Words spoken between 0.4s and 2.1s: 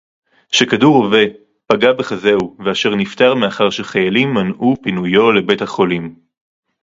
שכדור רובה פגע